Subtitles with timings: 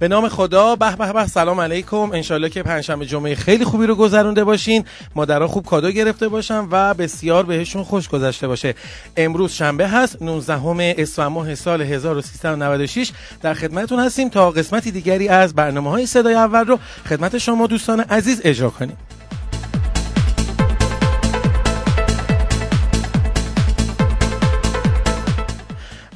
[0.00, 0.76] به نام خدا.
[0.76, 1.96] به به به سلام علیکم.
[2.12, 4.84] انشالله که پنجشنبه جمعه خیلی خوبی رو گذرونده باشین.
[5.14, 8.74] مادرها خوب کادو گرفته باشن و بسیار بهشون خوش گذشته باشه.
[9.16, 10.54] امروز شنبه هست 19
[10.98, 16.66] اسفند ماه سال 1396 در خدمتتون هستیم تا قسمتی دیگری از برنامه های صدای اول
[16.66, 16.78] رو
[17.08, 18.96] خدمت شما دوستان عزیز اجرا کنیم.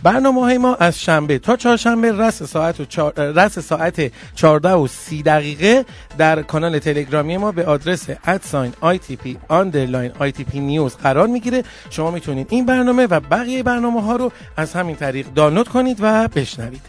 [0.05, 3.13] برنامه های ما از شنبه تا چهارشنبه راس ساعت و چار...
[3.17, 5.85] راس ساعت 14 و 30 دقیقه
[6.19, 11.63] در کانال تلگرامی ما به آدرس at sign ITP underline ITP news قرار می‌گیره.
[11.91, 16.29] شما می‌تونید این برنامه و بقیه برنامه ها رو از همین طریق دانلود کنید و
[16.29, 16.83] بشنوید.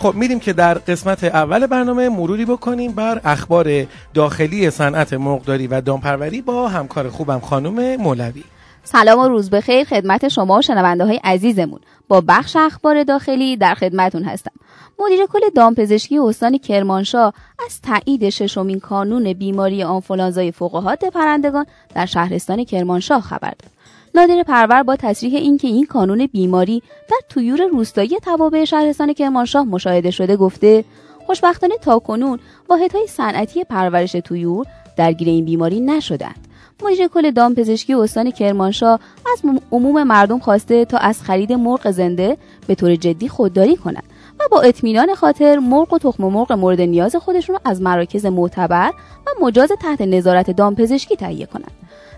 [0.00, 5.80] خب میریم که در قسمت اول برنامه مروری بکنیم بر اخبار داخلی صنعت مرغداری و
[5.80, 8.44] دامپروری با همکار خوبم خانم مولوی.
[8.84, 11.80] سلام و روز بخیر خدمت شما و شنونده های عزیزمون.
[12.08, 14.52] با بخش اخبار داخلی در خدمتون هستم.
[14.98, 17.34] مدیر کل دامپزشکی استان کرمانشاه
[17.66, 23.79] از تایید ششمین کانون بیماری آنفولانزای فوقهات پرندگان در شهرستان کرمانشاه خبر داد.
[24.14, 30.10] نادر پرور با تصریح اینکه این کانون بیماری در تویور روستایی توابع شهرستان کرمانشاه مشاهده
[30.10, 30.84] شده گفته
[31.26, 36.46] خوشبختانه تاکنون واحدهای صنعتی پرورش تویور درگیر این بیماری نشدند.
[36.82, 39.00] مدیر کل دامپزشکی استان کرمانشاه
[39.32, 42.36] از عموم مردم خواسته تا از خرید مرغ زنده
[42.66, 44.04] به طور جدی خودداری کنند
[44.40, 48.92] و با اطمینان خاطر مرغ و تخم مرغ مورد نیاز خودشون رو از مراکز معتبر
[49.26, 51.72] و مجاز تحت نظارت دامپزشکی تهیه کنند.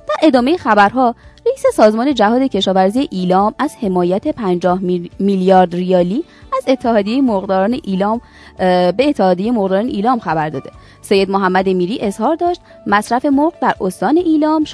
[0.09, 1.15] در ادامه خبرها
[1.47, 4.81] رئیس سازمان جهاد کشاورزی ایلام از حمایت 50
[5.19, 6.25] میلیارد ریالی
[6.57, 8.21] از اتحادیه مرغداران ایلام
[8.59, 10.71] به اتحادیه مرغداران ایلام خبر داده
[11.03, 14.71] سید محمد میری اظهار داشت مصرف مرغ در استان ایلام 16.5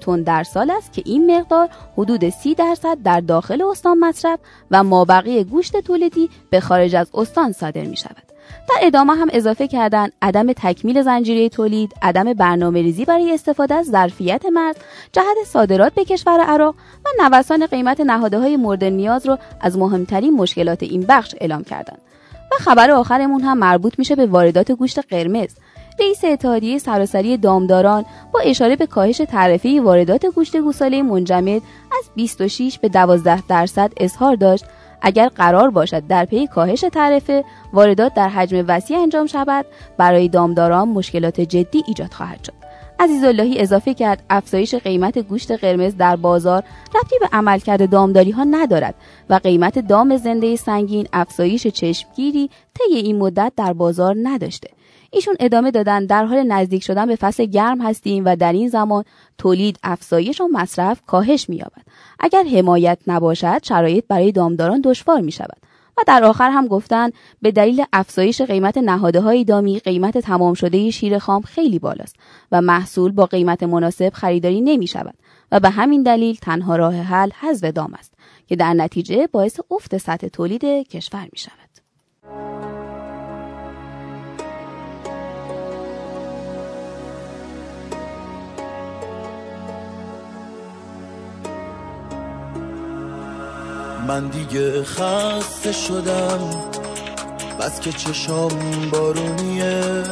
[0.00, 1.68] تن در سال است که این مقدار
[1.98, 4.38] حدود 30 درصد در داخل استان مصرف
[4.70, 8.31] و مابقی گوشت تولیدی به خارج از استان صادر می شود.
[8.68, 13.86] در ادامه هم اضافه کردن عدم تکمیل زنجیره تولید، عدم برنامه ریزی برای استفاده از
[13.86, 14.76] ظرفیت مرز،
[15.12, 20.34] جهت صادرات به کشور عراق و نوسان قیمت نهاده های مورد نیاز را از مهمترین
[20.34, 21.98] مشکلات این بخش اعلام کردند.
[22.52, 25.50] و خبر آخرمون هم مربوط میشه به واردات گوشت قرمز.
[26.00, 31.62] رئیس اتحادیه سراسری دامداران با اشاره به کاهش تعرفه واردات گوشت گوساله منجمد
[31.98, 34.64] از 26 به 12 درصد اظهار داشت
[35.02, 40.88] اگر قرار باشد در پی کاهش تعرفه واردات در حجم وسیع انجام شود برای دامداران
[40.88, 42.62] مشکلات جدی ایجاد خواهد شد.
[43.24, 46.62] اللهی اضافه کرد افزایش قیمت گوشت قرمز در بازار
[46.94, 48.94] ربطی به عملکرد دامداری ها ندارد
[49.30, 54.68] و قیمت دام زنده سنگین افزایش چشمگیری طی این مدت در بازار نداشته.
[55.12, 56.06] ایشون ادامه دادن.
[56.06, 59.04] در حال نزدیک شدن به فصل گرم هستیم و در این زمان
[59.38, 61.82] تولید افزایش و مصرف کاهش می‌یابد.
[62.20, 65.56] اگر حمایت نباشد شرایط برای دامداران دشوار می شود
[65.98, 67.10] و در آخر هم گفتن
[67.42, 72.16] به دلیل افزایش قیمت نهاده های دامی قیمت تمام شده شیر خام خیلی بالاست
[72.52, 75.14] و محصول با قیمت مناسب خریداری نمی شود
[75.52, 78.12] و به همین دلیل تنها راه حل حذف دام است
[78.46, 82.61] که در نتیجه باعث افت سطح تولید کشور می شود.
[94.06, 96.40] من دیگه خسته شدم.
[97.60, 98.50] بس که چشام
[98.92, 100.02] بارونیه.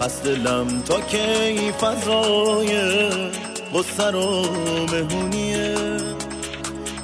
[0.00, 2.80] پس دلم تا کی فضای
[3.74, 4.42] غصه رو
[4.92, 5.74] مهونیه.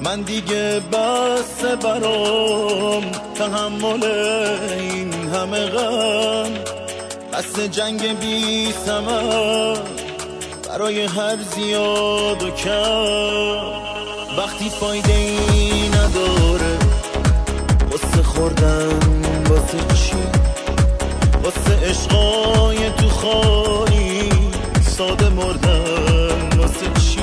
[0.02, 3.02] من دیگه بس برام
[3.34, 4.04] تحمل
[4.78, 6.50] این همه غم.
[7.32, 9.76] بس جنگ بی سمر
[10.68, 13.85] برای هر زیاد و کم.
[14.36, 16.78] وقتی فایده ای نداره
[17.90, 18.98] واسه خوردن
[19.50, 20.16] واسه چی؟
[21.44, 24.30] واسه عشقای تو خانی
[24.82, 27.20] ساده مردن واسه چی؟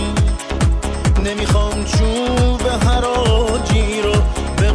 [1.25, 4.13] نمی‌خوام چوب حراجی رو
[4.57, 4.71] به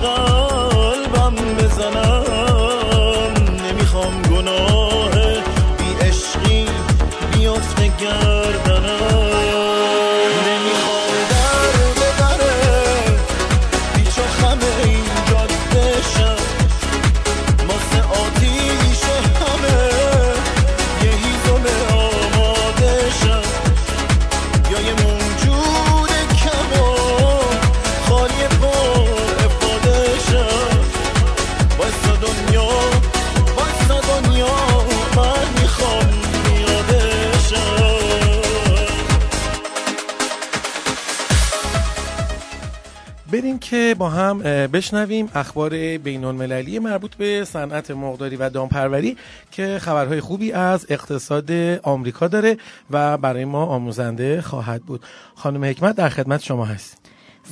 [43.99, 49.17] با هم بشنویم اخبار بین المللی مربوط به صنعت مرغداری و دامپروری
[49.51, 51.53] که خبرهای خوبی از اقتصاد
[51.83, 52.57] آمریکا داره
[52.91, 55.05] و برای ما آموزنده خواهد بود.
[55.35, 56.98] خانم حکمت در خدمت شما هست.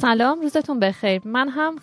[0.01, 1.23] سلام روزتون بخیر.
[1.25, 1.77] من هم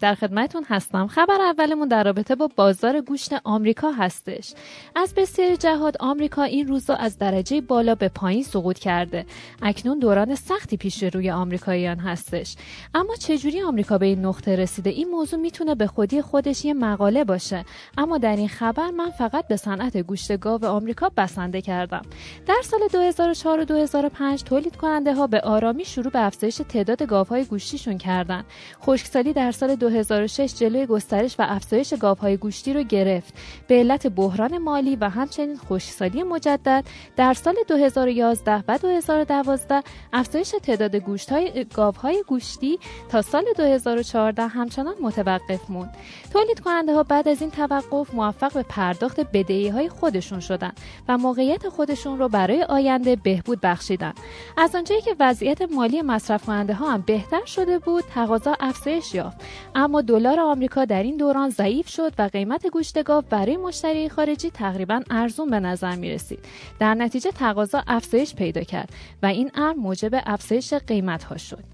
[0.00, 1.06] در خدمتون هستم.
[1.06, 4.54] خبر اولمون در رابطه با بازار گوشت آمریکا هستش.
[4.96, 9.26] از بسیاری جهات آمریکا این روزا از درجه بالا به پایین سقوط کرده.
[9.62, 12.56] اکنون دوران سختی پیش روی آمریکاییان هستش.
[12.94, 17.24] اما چجوری آمریکا به این نقطه رسیده؟ این موضوع می‌تونه به خودی خودش یه مقاله
[17.24, 17.64] باشه.
[17.98, 22.02] اما در این خبر من فقط به صنعت گوشت گاو آمریکا بسنده کردم.
[22.46, 27.47] در سال 2004 و 2005 تولید کننده ها به آرامی شروع به افزایش تعداد گاوهای
[27.48, 28.44] گوشتیشون کردن.
[28.82, 33.34] خشکسالی در سال 2006 جلوی گسترش و افزایش گاوهای گوشتی رو گرفت.
[33.68, 36.84] به علت بحران مالی و همچنین خشکسالی مجدد
[37.16, 42.78] در سال 2011 و 2012 افزایش تعداد گوشت‌های گاوهای گوشتی
[43.08, 45.94] تا سال 2014 همچنان متوقف موند.
[46.32, 50.72] تولید کننده ها بعد از این توقف موفق به پرداخت بدهی های خودشون شدن
[51.08, 54.12] و موقعیت خودشون رو برای آینده بهبود بخشیدن.
[54.56, 59.36] از آنجایی که وضعیت مالی مصرف کننده ها هم بهتر شده بود تقاضا افزایش یافت.
[59.74, 64.50] اما دلار آمریکا در این دوران ضعیف شد و قیمت گوشت گاو برای مشتری خارجی
[64.50, 66.38] تقریبا ارزون به نظر می رسید
[66.78, 68.88] در نتیجه تقاضا افزایش پیدا کرد
[69.22, 71.64] و این امر موجب افزایش قیمت ها شد.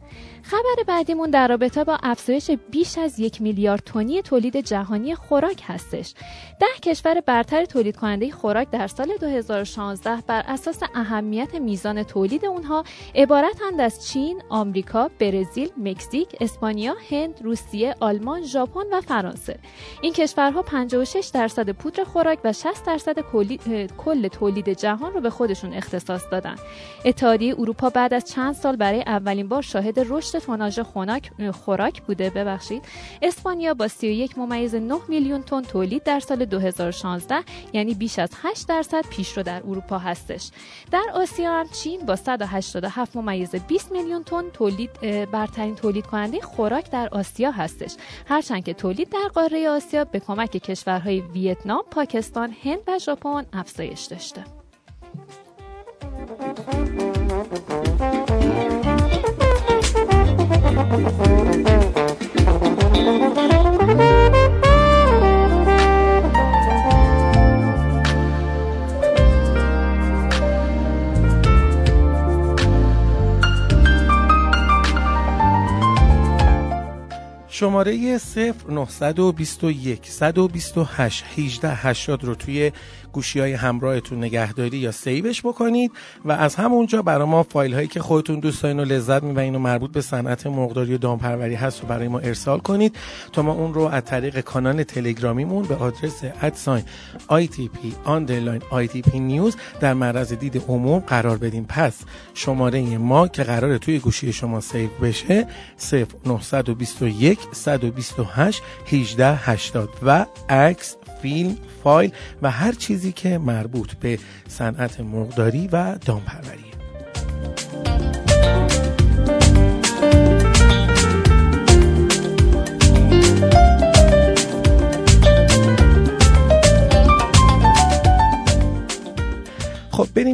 [0.47, 6.15] خبر بعدیمون در رابطه با افزایش بیش از یک میلیارد تونی تولید جهانی خوراک هستش.
[6.61, 12.85] ده کشور برتر تولید کننده خوراک در سال 2016 بر اساس اهمیت میزان تولید اونها
[13.15, 19.59] عبارتند از چین، آمریکا، برزیل، مکزیک، اسپانیا، هند، روسیه، آلمان، ژاپن و فرانسه.
[20.03, 23.19] این کشورها 56 درصد پودر خوراک و 60 درصد
[23.99, 26.57] کل تولید جهان رو به خودشون اختصاص دادن.
[27.05, 30.81] اتحادیه اروپا بعد از چند سال برای اولین بار شاهد رشد توناژ
[31.65, 32.83] خوراک بوده ببخشید.
[33.23, 37.37] اسپانیا با 31 ممیز 9 میلیون تن تولید در سال 2016
[37.73, 40.51] یعنی بیش از 8 درصد پیشرو در اروپا هستش.
[40.91, 44.91] در آسیا هم چین با 187 ممیز 20 میلیون تن تولید
[45.31, 47.95] برترین تولید کننده خوراک در آسیا هستش.
[48.27, 54.05] هرچند که تولید در قاره آسیا به کمک کشورهای ویتنام، پاکستان، هند و ژاپن افزایش
[54.05, 54.45] داشته.
[60.97, 61.25] Thank
[63.53, 63.64] you.
[77.55, 78.19] شماره
[78.69, 82.73] 0921 128 1880 رو توی
[83.13, 85.93] گوشی های همراهتون نگهداری یا سیوش بکنید
[86.25, 89.59] و از همونجا برای ما فایل هایی که خودتون دوست دارین و لذت می‌برین و
[89.59, 92.97] مربوط به صنعت مرغداری و دامپروری هست رو برای ما ارسال کنید
[93.33, 96.85] تا ما اون رو از طریق کانال تلگرامیمون به آدرس at sign
[97.31, 101.65] ITP underline ITP news در معرض دید عموم قرار بدیم.
[101.69, 101.95] پس
[102.35, 105.47] شماره ما که قراره توی گوشی شما save بشه
[106.25, 115.69] 0921 128 1880 و عکس فیلم فایل و هر چیزی که مربوط به صنعت مرغداری
[115.73, 116.74] و دامپروری.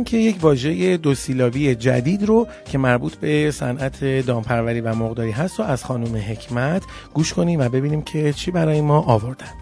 [0.04, 5.60] که یک واژه دو سیلابی جدید رو که مربوط به صنعت دامپروری و مرغداری هست
[5.60, 6.82] و از خانم حکمت
[7.14, 9.52] گوش کنیم و ببینیم که چی برای ما آوردن.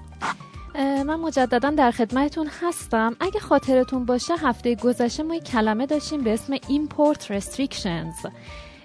[1.07, 3.17] من مجددا در خدمتتون هستم.
[3.21, 8.29] اگه خاطرتون باشه هفته گذشته ما یک کلمه داشتیم به اسم import restrictions.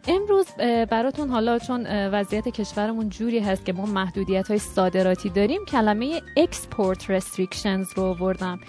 [0.07, 0.45] امروز
[0.89, 6.99] براتون حالا چون وضعیت کشورمون جوری هست که ما محدودیت های صادراتی داریم کلمه export
[6.99, 8.59] restrictions رو آوردم.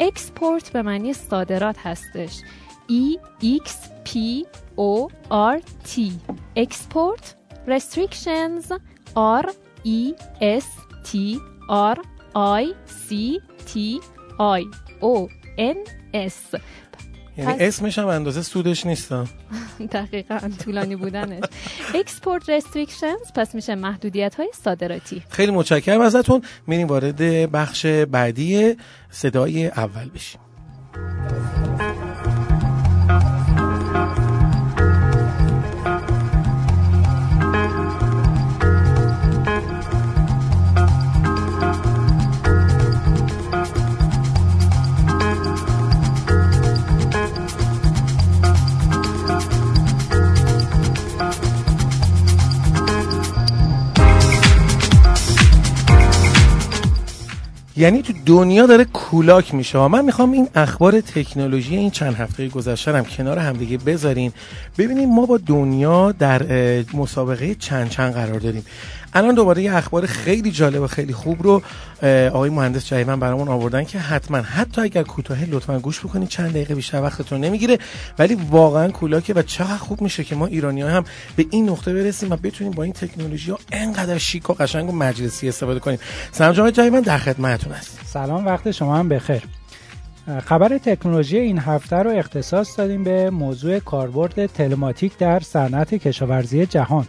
[0.00, 2.40] export به معنی صادرات هستش.
[2.88, 3.70] E X
[4.04, 4.10] P
[4.76, 5.08] O
[5.56, 6.00] R T.
[6.56, 7.24] export
[7.66, 8.72] restrictions
[9.16, 9.46] R
[9.84, 10.66] E S
[11.08, 11.38] T
[11.70, 11.98] R
[12.60, 12.64] I
[13.08, 14.00] C T
[14.58, 14.62] I
[15.02, 15.78] O N
[16.12, 16.56] S.
[17.38, 19.12] یعنی اسمش هم اندازه سودش نیست
[19.92, 21.44] دقیقا طولانی بودنش.
[21.94, 25.22] export restrictions پس میشه محدودیت های صادراتی.
[25.28, 26.42] خیلی متشکرم ازتون.
[26.66, 27.22] میریم وارد
[27.52, 28.76] بخش بعدی
[29.10, 30.40] صدای اول بشیم.
[57.76, 59.78] یعنی تو دنیا داره کولاک میشه.
[59.88, 64.32] من می‌خوام این اخبار تکنولوژی این چند هفته گذشته هم کنار همدیگه بذارین.
[64.78, 66.42] ببینیم ما با دنیا در
[66.94, 68.64] مسابقه چند چند قرار داریم.
[69.14, 71.62] الان دوباره یه اخبار خیلی جالب و خیلی خوب رو
[72.32, 76.74] آقای مهندس جایمن برامون آوردن که حتما حتی اگر کوتاه لطفا گوش بکنید چند دقیقه
[76.74, 77.78] بیشتر وقتتون نمی‌گیره.
[78.18, 81.04] ولی واقعا کولاکه و چقدر خوب میشه که ما ایرانی ها هم
[81.36, 84.92] به این نقطه برسیم و بتونیم با این تکنولوژی ها انقدر شیک و قشنگ و
[84.92, 85.98] مجلسی استفاده کنیم.
[86.32, 89.42] سلام جناب جایمن در خدمتتون است سلام وقت شما هم بخیر.
[90.44, 97.06] خبر تکنولوژی این هفته رو اختصاص دادیم به موضوع کاربرد تلماتیک در صنعت کشاورزی جهان.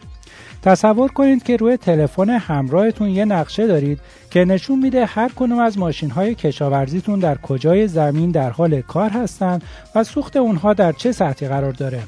[0.62, 4.00] تصور کنید که روی تلفن همراهتون یه نقشه دارید
[4.32, 9.10] که نشون میده هر کنم از ماشین های کشاورزیتون در کجای زمین در حال کار
[9.10, 9.64] هستند
[9.96, 12.04] و سوخت اونها در چه سطحی قرار داره.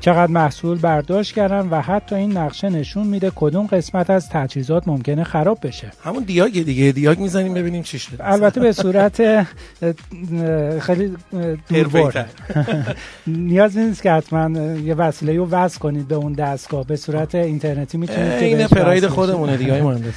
[0.00, 5.24] چقدر محصول برداشت کردن و حتی این نقشه نشون میده کدوم قسمت از تجهیزات ممکنه
[5.24, 5.90] خراب بشه.
[6.04, 8.28] همون دیاگ دیگه دیاگ می‌زنیم ببینیم چی شده.
[8.32, 9.46] البته به صورت
[10.80, 11.16] خیلی
[11.68, 12.30] دوربرد
[13.26, 16.86] نیاز نیست که حتما یه وسیله رو وصل کنید به اون دستگاه.
[16.86, 20.14] به صورت اینترنتی می‌تونید این پراید خودمونه دیگه مهندس.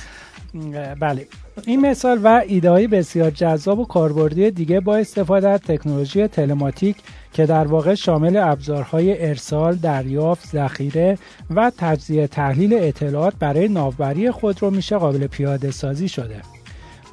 [1.00, 1.28] بله.
[1.66, 6.96] این مثال و ایده بسیار جذاب و کاربردی دیگه با استفاده از تکنولوژی تلماتیک
[7.34, 11.18] که در واقع شامل ابزارهای ارسال، دریافت، ذخیره
[11.56, 16.42] و تجزیه تحلیل اطلاعات برای ناوبری خود رو میشه قابل پیاده سازی شده.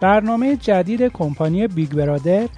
[0.01, 2.49] برنامه جدید کمپانی Big Brother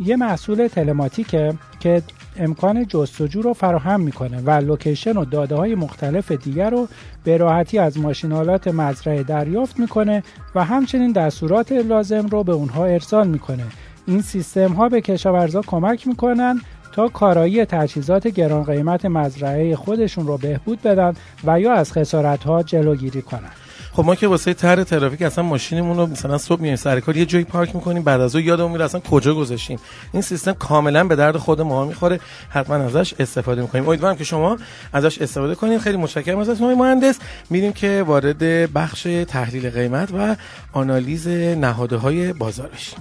[0.00, 2.02] یه محصول telematic ه که
[2.36, 6.88] امکان جستجو رو فراهم می‌کنه و location و داده های مختلف دیگر رو
[7.24, 10.22] به راحتی از ماشین‌آلات مزرعه دریافت می‌کنه
[10.54, 13.64] و همچنین دستورات لازم رو به اونها ارسال می‌کنه.
[14.06, 16.60] این سیستم ها به کشاورزا کمک می‌کنن
[16.92, 22.62] تا کارایی تجهیزات گران قیمت مزرعه خودشون رو بهبود بدن و یا از خسارت ها
[22.62, 23.50] جلوگیری کنن.
[23.92, 27.26] خب ما که واسه طرح ترافیک اصلا ماشینمون رو مثلا صبح میایم سر کار یه
[27.26, 29.78] جایی پارک می‌کنیم بعد از اون یادمون میره اصلا کجا گذاشتیم.
[30.12, 32.20] این سیستم کاملا به درد خود ما می‌خوره.
[32.50, 33.88] حتما ازش استفاده می‌کنیم.
[33.88, 34.56] امیدوارم که شما
[34.92, 37.18] ازش استفاده کنید خیلی متشکرم ازتون مهندس.
[37.50, 40.36] میریم که وارد بخش تحلیل قیمت و
[40.72, 42.98] آنالیز نهادهای بازار بشیم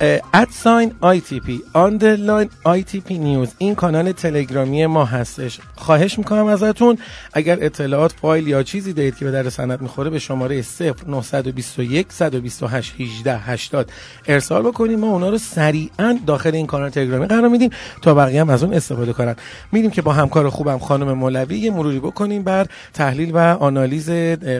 [0.00, 3.48] at sign ITP underline ITP news.
[3.58, 5.58] این کانال تلگرامی ما هستش.
[5.76, 6.98] خواهش می‌کنم ازتون
[7.32, 10.62] اگر اطلاعات فایل یا چیزی دارید که به درد صنعت می‌خوره به شماره
[11.06, 13.90] 0921 128 18 80
[14.26, 17.70] ارسال بکنیم ما اونا رو سریعا داخل این کانال تلگرامی قرار میدیم
[18.02, 19.36] تا بقیه هم از اون استفاده کنن.
[19.72, 24.10] میریم که با همکار خوبم خانم مولوی یه مروری بکنیم بر تحلیل و آنالیز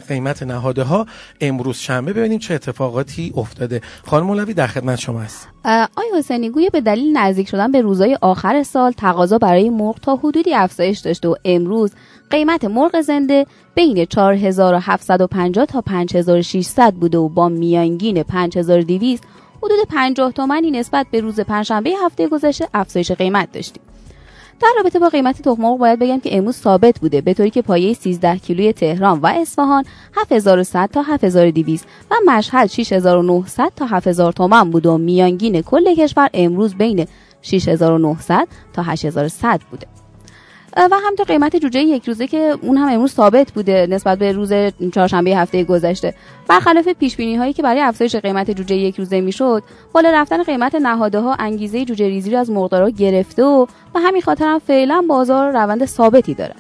[0.09, 1.07] قیمت نهاده ها
[1.40, 3.80] امروز شنبه ببینیم چه اتفاقاتی افتاده.
[4.07, 5.49] خانم مولوی در خدمت شما است
[5.97, 10.17] آی حسینی گویا به دلیل نزدیک شدن به روزهای آخر سال تقاضا برای مرغ تا
[10.17, 11.93] حدودی افزایش داشته و امروز
[12.31, 19.25] قیمت مرغ زنده بین 4750 تا 5600 بوده و با میانگین 5200
[19.63, 23.83] حدود 50 تومانی نسبت به روز پنجشنبه هفته گذشته افزایش قیمت داشتیم.
[24.61, 27.21] در رابطه با قیمت تخم مرغ باید بگم که امروز ثابت بوده.
[27.21, 29.85] به طوری که پایه 13 کیلوی تهران و اصفهان
[30.17, 36.75] 7100 تا 7200 و مشهد 6900 تا 7000 تومان بود و میانگین کل کشور امروز
[36.75, 37.07] بین
[37.43, 39.98] 6900 تا 8100 بوده.
[40.77, 44.53] و همینطور قیمت جوجه یک روزه که اون هم امروز ثابت بوده نسبت به روز
[44.95, 46.15] چهارشنبه هفته گذشته.
[46.49, 50.75] برخلاف پیش بینی هایی که برای افزایش قیمت جوجه یک روزه می‌شد بالا رفتن قیمت
[50.75, 55.05] نهاده ها انگیزه جوجه ریزی رو از مقدارا گرفته و به همین خاطر هم فعلا
[55.09, 56.55] بازار روند ثابتی داره.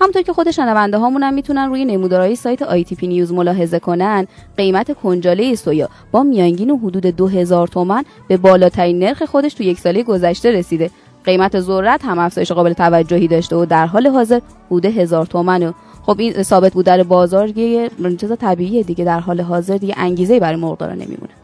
[0.00, 3.78] همونطور که خود شنونده هامون هم می‌تونن روی نمودارهای سایت آی تی پی نیوز ملاحظه
[3.78, 9.78] کنن قیمت کنجاله سویا با میانگین حدود 2000 تومن به بالاترین نرخ خودش تو یک
[9.78, 10.90] ساله گذشته رسیده.
[11.24, 16.16] قیمت ذرت هم افزایش قابل توجهی داشته و در حال حاضر بوده هزار تومن خب
[16.18, 20.56] این ثابت بود در بازار یه چیز طبیعیه دیگه در حال حاضر دیگه انگیزه برای
[20.56, 21.41] مرغدارا نمیمونه.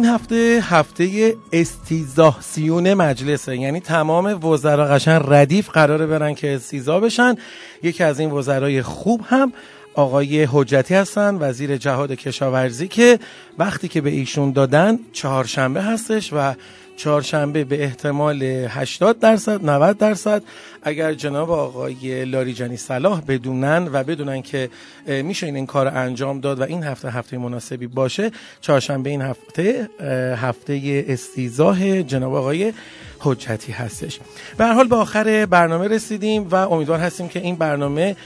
[0.00, 3.56] این هفته هفته استیزاسیون مجلسه.
[3.56, 7.34] یعنی تمام وزرا قشن ردیف قراره برن که استیزا بشن.
[7.82, 9.52] یکی از این وزرای خوب هم
[9.94, 13.18] آقای حجتی هستن وزیر جهاد کشاورزی که
[13.58, 16.54] وقتی که به ایشون دادن چهارشنبه هستش و
[17.00, 20.42] چهارشنبه به احتمال 80 درصد 90 درصد.
[20.82, 24.70] اگر جناب آقای لاریجانی صلاح بدونن و بدونن که
[25.06, 28.30] میشه این, کار انجام داد و این هفته هفته مناسبی باشه
[28.60, 29.88] چهارشنبه این هفته
[30.36, 32.72] هفته استیزاه جناب آقای
[33.20, 34.20] حجتی هستش.
[34.56, 38.16] به حال به آخر برنامه رسیدیم و امیدوار هستیم که این برنامه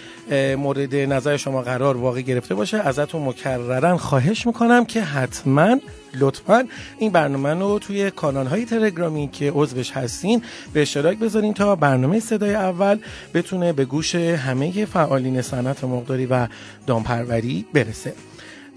[0.59, 2.79] مورد نظر شما قرار واقع گرفته باشه.
[2.79, 5.77] ازتون مکررن خواهش می‌کنم که حتما
[6.15, 6.65] لطفا
[6.99, 12.21] این برنامه رو توی کانال های تلگرامی که عضوش هستین به اشتراک بذارین تا برنامه
[12.21, 12.99] صدای اول
[13.35, 16.49] بتونه به گوش همه فعالین صنعت مقداری و
[16.87, 18.15] دامپروری برسه.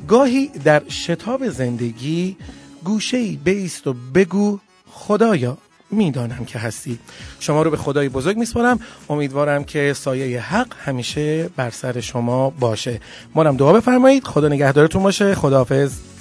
[0.08, 2.38] گاهی در شتاب زندگی
[2.84, 4.60] گوشه بیست و بگو
[4.92, 5.58] خدایا.
[5.92, 7.00] می‌دانم که هستی.
[7.40, 8.80] شما رو به خدای بزرگ میسپارم.
[9.10, 13.00] امیدوارم که سایه حق همیشه بر سر شما باشه.
[13.36, 14.24] مانم دعا بفرمایید.
[14.24, 15.36] خدا نگهدارتون باشه.
[15.36, 16.17] خداحافظ.